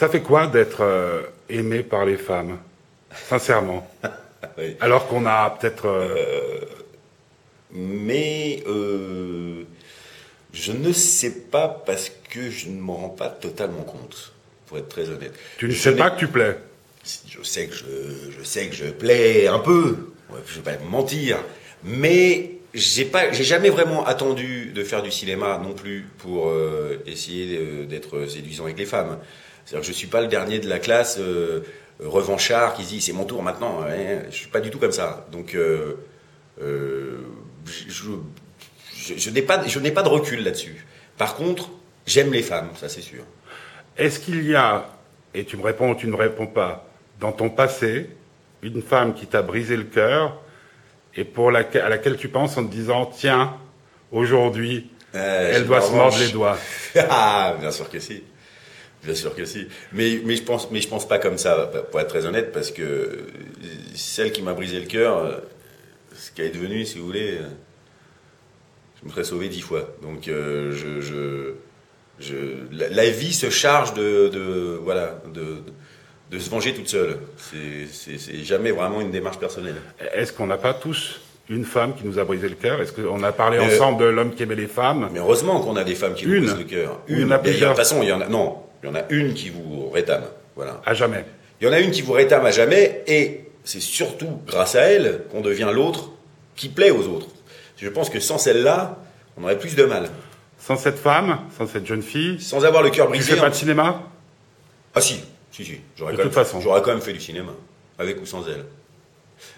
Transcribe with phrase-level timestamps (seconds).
[0.00, 2.58] Ça fait quoi d'être euh, aimé par les femmes
[3.28, 3.86] Sincèrement?
[4.56, 4.74] Oui.
[4.80, 5.86] Alors qu'on a peut-être...
[5.86, 6.60] euh,
[7.70, 9.64] Mais euh,
[10.54, 14.32] je ne sais pas parce que je ne m'en rends pas totalement compte,
[14.66, 15.34] pour être très honnête.
[15.58, 16.56] tu ne Je sais pas que tu plais?
[17.04, 17.84] Je sais que je,
[18.38, 19.98] je sais que je plais un peu.
[20.46, 21.36] Je vais pas mentir,
[21.84, 26.96] mais j'ai pas, j'ai jamais vraiment attendu de faire du cinéma non plus pour euh,
[27.04, 29.18] essayer d'être séduisant avec les femmes.
[29.64, 31.60] C'est-à-dire que je suis pas le dernier de la classe euh,
[32.00, 33.80] revanchard qui se dit c'est mon tour maintenant.
[33.82, 34.22] hein.
[34.30, 35.26] Je suis pas du tout comme ça.
[35.32, 35.94] Donc euh,
[36.62, 37.18] euh,
[37.66, 38.10] je,
[39.16, 40.84] je, n'ai pas, je n'ai pas de recul là-dessus.
[41.18, 41.68] Par contre,
[42.06, 43.22] j'aime les femmes, ça c'est sûr.
[43.96, 44.88] Est-ce qu'il y a,
[45.34, 46.86] et tu me réponds ou tu ne me réponds pas,
[47.20, 48.10] dans ton passé,
[48.62, 50.40] une femme qui t'a brisé le cœur
[51.14, 53.56] et pour laquelle, à laquelle tu penses en te disant tiens,
[54.12, 56.56] aujourd'hui, Euh, elle doit se mordre les doigts?
[57.10, 58.22] Ah, bien sûr que si.
[59.04, 59.66] Bien sûr que si.
[59.92, 62.70] Mais, mais je pense, mais je pense pas comme ça, pour être très honnête, parce
[62.70, 63.26] que
[63.94, 65.40] celle qui m'a brisé le cœur,
[66.14, 67.38] ce qu'elle est devenue, si vous voulez,
[69.00, 69.88] je me serais sauvé dix fois.
[70.02, 71.54] Donc, euh, je, je,
[72.18, 72.34] je,
[72.72, 75.56] la, la vie se charge de, de voilà, de,
[76.30, 77.16] de se venger toute seule.
[77.38, 79.76] C'est, jamais vraiment une démarche personnelle.
[80.12, 82.82] Est-ce qu'on n'a pas tous une femme qui nous a brisé le cœur?
[82.82, 85.08] Est-ce qu'on a parlé Euh, ensemble de l'homme qui aimait les femmes?
[85.12, 86.44] Mais heureusement qu'on a des femmes qui nous Une.
[86.44, 87.00] brisent le cœur.
[87.08, 87.70] Y en a Mais De plusieurs.
[87.70, 90.24] toute façon, il y en a, non, il y en a une qui vous rétame.
[90.56, 90.80] Voilà.
[90.86, 91.24] À jamais.
[91.60, 94.82] Il y en a une qui vous rétame à jamais, et c'est surtout grâce à
[94.82, 96.10] elle qu'on devient l'autre
[96.56, 97.28] qui plaît aux autres.
[97.76, 98.98] Je pense que sans celle-là,
[99.36, 100.08] on aurait plus de mal.
[100.58, 103.32] Sans cette femme, sans cette jeune fille, Sans avoir le cœur tu brisé.
[103.34, 104.02] fais pas on- de cinéma?
[104.94, 105.20] Ah si,
[105.52, 105.80] si, si.
[105.96, 106.60] J'aurais De quand, toute même- façon.
[106.60, 107.52] j'aurais quand même fait du cinéma,
[107.98, 108.64] avec ou sans elle.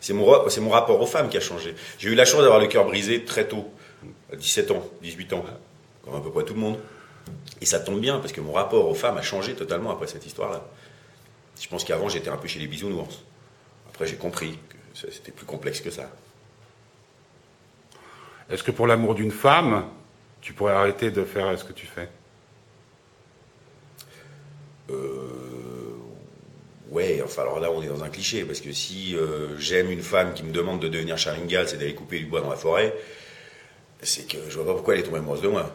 [0.00, 1.74] C'est mon, ra- c'est mon rapport aux femmes qui a changé.
[1.98, 3.70] J'ai eu la chance d'avoir le cœur brisé très tôt,
[4.32, 5.44] à 17 ans, 18 ans,
[6.04, 6.76] comme à peu près tout le monde.
[7.60, 10.24] Et ça tombe bien, parce que mon rapport aux femmes a changé totalement après cette
[10.26, 10.66] histoire-là.
[11.60, 13.22] Je pense qu'avant, j'étais un peu chez les bisounours.
[13.90, 14.58] Après, j'ai compris
[14.94, 16.10] que c'était plus complexe que ça.
[18.48, 19.84] Est-ce que pour l'amour d'une femme,
[20.40, 22.08] tu pourrais arrêter de faire ce que tu fais?
[26.90, 30.02] Ouais, enfin alors là on est dans un cliché, parce que si euh, j'aime une
[30.02, 32.92] femme qui me demande de devenir Charlingale, c'est d'aller couper du bois dans la forêt,
[34.02, 35.70] c'est que je vois pas pourquoi elle est tombée amoureuse de moi.